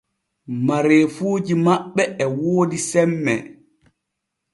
Mareefuuji 0.65 1.53
maɓɓe 1.65 2.03
e 2.23 2.25
woodi 2.41 2.77
semme. 2.89 3.33